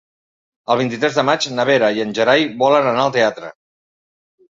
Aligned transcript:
El 0.75 0.77
vint-i-tres 0.79 1.17
de 1.19 1.23
maig 1.29 1.45
na 1.57 1.65
Vera 1.69 1.89
i 1.97 2.01
en 2.05 2.15
Gerai 2.19 2.47
volen 2.65 2.89
anar 2.93 3.05
al 3.05 3.13
teatre. 3.19 3.53